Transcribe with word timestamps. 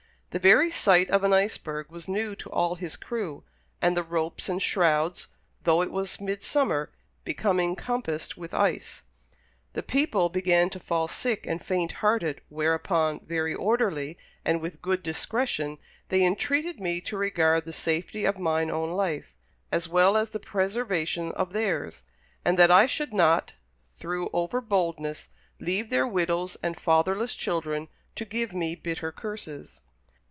The 0.33 0.39
very 0.39 0.71
sight 0.71 1.09
of 1.09 1.25
an 1.25 1.33
iceberg 1.33 1.91
was 1.91 2.07
new 2.07 2.37
to 2.37 2.49
all 2.51 2.75
his 2.75 2.95
crew; 2.95 3.43
and 3.81 3.97
the 3.97 4.01
ropes 4.03 4.47
and 4.47 4.63
shrouds, 4.63 5.27
though 5.65 5.81
it 5.81 5.91
was 5.91 6.21
midsummer, 6.21 6.89
becoming 7.25 7.75
compassed 7.75 8.37
with 8.37 8.53
ice, 8.53 9.03
"The 9.73 9.83
people 9.83 10.29
began 10.29 10.69
to 10.69 10.79
fall 10.79 11.09
sick 11.09 11.45
and 11.45 11.61
faint 11.61 11.91
hearted 11.99 12.39
whereupon, 12.47 13.25
very 13.25 13.53
orderly, 13.53 14.17
and 14.45 14.61
with 14.61 14.81
good 14.81 15.03
discretion, 15.03 15.79
they 16.07 16.23
entreated 16.23 16.79
me 16.79 17.01
to 17.01 17.17
regard 17.17 17.65
the 17.65 17.73
safety 17.73 18.23
of 18.23 18.39
mine 18.39 18.71
own 18.71 18.91
life, 18.91 19.35
as 19.69 19.89
well 19.89 20.15
as 20.15 20.29
the 20.29 20.39
preservation 20.39 21.33
of 21.33 21.51
theirs; 21.51 22.05
and 22.45 22.57
that 22.57 22.71
I 22.71 22.85
should 22.87 23.11
not, 23.11 23.51
through 23.95 24.29
over 24.31 24.61
boldness, 24.61 25.27
leave 25.59 25.89
their 25.89 26.07
widows 26.07 26.55
and 26.63 26.79
fatherless 26.79 27.33
children 27.35 27.89
to 28.15 28.23
give 28.23 28.53
me 28.53 28.75
bitter 28.75 29.11
curses. 29.11 29.81